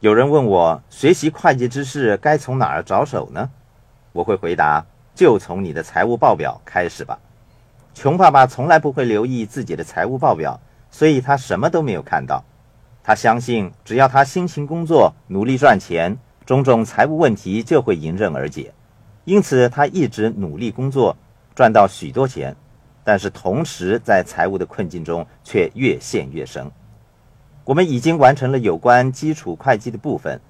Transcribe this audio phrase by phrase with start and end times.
[0.00, 3.50] 有人问我学习会计知识该从哪儿着手呢？
[4.12, 7.18] 我会回答：就从你的财务报表开始吧。
[7.94, 12.44] 穷爸爸从来不会留意自己的财务报表，所以他什么都没有看到。
[13.02, 18.72] 他相信，只要他辛勤工作、努力赚钱，种种财务问题就会迎刃而解。
[19.24, 21.16] 因此，他一直努力工作，
[21.56, 22.54] 赚到许多钱，
[23.02, 26.70] 但是同时在财务的困境中却越陷越深。
[27.68, 30.40] 我们已经完成了有关基础会计的部分，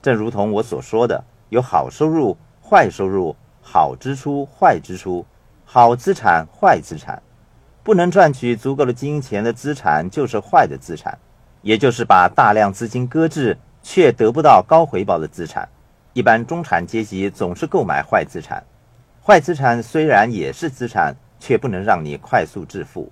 [0.00, 5.26] 正如同我所说的，有好收入、坏收入、好支出、坏支出、
[5.64, 7.20] 好资产、坏资产。
[7.82, 11.18] 不能赚取足够的金钱的资产就是坏的资产，
[11.62, 15.68] 也就是把大量资金搁置却得不到高回报的资产。
[16.12, 18.62] 一般中产阶级总是购买坏资产，
[19.20, 23.10] 坏资产虽然也是资产，却不能让你快速致富。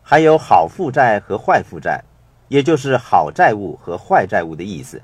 [0.00, 2.00] 还有好负债和坏负债。
[2.48, 5.02] 也就是好债务和坏债务的意思。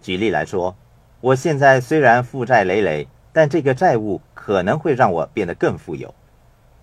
[0.00, 0.76] 举例来说，
[1.20, 6.14] 我现在虽然负债累累，但这个债务可能会让我变得更富有。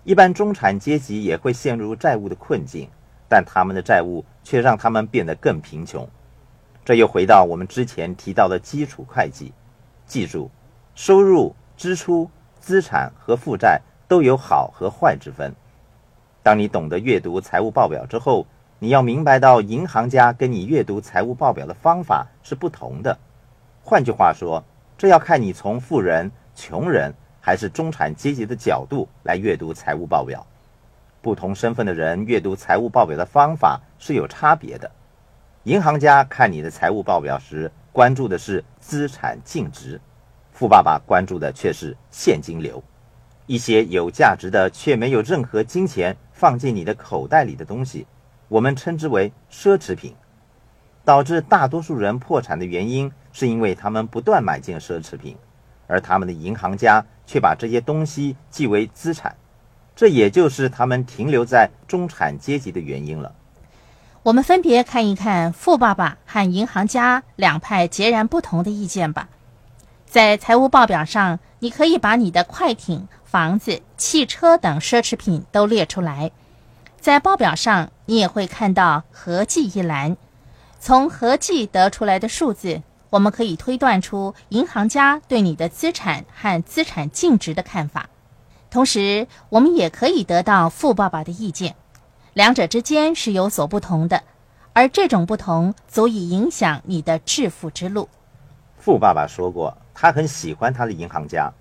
[0.04, 2.88] 一般中产阶级也会陷入债务的困境，
[3.28, 6.06] 但他们的债务却让他们变得更贫穷。
[6.84, 9.54] 这又回到我们之前提到的基础会计。
[10.06, 10.50] 记住，
[10.94, 15.54] 收入、支出、资产和负债都有好和坏之分。
[16.42, 18.46] 当你懂得阅读财务报表之后，
[18.84, 23.18] 你要明白到，银行家跟你阅读财务报表的方法是不同的。
[23.82, 24.62] 换句话说，
[24.98, 30.46] 这要看你从富人、穷人还是中产阶级的角度来阅读财务报表。
[31.22, 34.90] 不同身份的人阅读财务报表的方法是有差别的。
[35.62, 39.98] 银行家看你的财务报表时，关注的是资产净值；
[40.52, 42.84] 富爸爸关注的却是现金流。
[43.46, 48.06] 一些有价值的却没有任何金钱放进你的口袋里的东西。
[48.54, 50.14] 我们称之为奢侈品，
[51.04, 55.36] 导致大多数人破产的原因，是因为他们不断买进奢侈品，
[55.88, 59.34] 而他们的银行家却把这些东西记为资产，
[59.96, 63.34] 这也就是他们停留在中产阶级的原因了。
[64.22, 69.28] 我们分别看一看富爸爸和银行家两派截然不同的意见吧。
[70.06, 76.30] 在财务报表上，你可以把你的快艇、房子、汽车等奢侈品都列出来。
[77.04, 80.16] 在报表上，你也会看到合计一栏。
[80.80, 88.08] 从合计得出来的数字，我们可以推断出银行家对你的资产和资产净值的看法。
[88.70, 91.76] 同时，我们也可以得到富爸爸的意见。
[92.32, 94.22] 两者之间是有所不同的，
[94.72, 98.08] 而这种不同足以影响你的致富之路。
[98.78, 101.52] 富爸爸说过，他很喜欢他的银行家，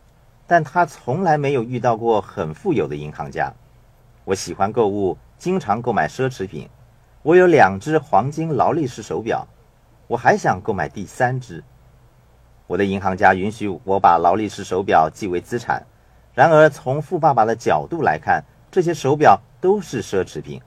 [0.48, 3.52] 但他从来没有遇到过很富有的银行家。
[4.24, 5.18] 我喜欢购物。
[5.38, 6.70] 经常购买奢侈品，
[7.22, 9.48] 我有两只黄金劳力士手表，
[10.08, 11.64] 我还想购买第三只。
[12.66, 15.86] 我的银行家允许我把劳力士手表记为资产，
[16.34, 20.62] 然而从富爸爸的角度来看，这些手表都是奢侈品。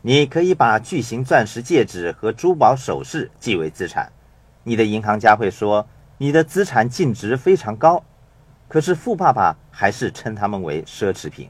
[0.00, 4.10] 你可以把巨型钻石戒指和珠宝首饰记为资产，
[4.64, 5.86] 你的银行家会说
[6.18, 8.02] 你的资产净值非常高，
[8.66, 11.48] 可是富爸爸还是称它们为奢侈品。